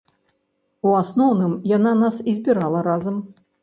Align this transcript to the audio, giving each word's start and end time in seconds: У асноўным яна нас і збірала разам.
У 0.87 0.95
асноўным 1.01 1.53
яна 1.77 1.95
нас 2.03 2.15
і 2.31 2.39
збірала 2.43 2.87
разам. 2.93 3.27